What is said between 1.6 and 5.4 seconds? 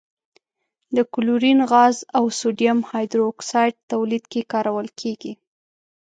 غاز او سوډیم هایدرو اکسایډ تولید کې کارول کیږي.